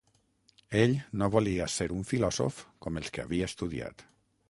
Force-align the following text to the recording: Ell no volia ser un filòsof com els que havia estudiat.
Ell 0.83 0.95
no 1.21 1.27
volia 1.35 1.69
ser 1.75 1.89
un 1.99 2.01
filòsof 2.15 2.65
com 2.87 3.01
els 3.03 3.15
que 3.19 3.27
havia 3.29 3.55
estudiat. 3.55 4.09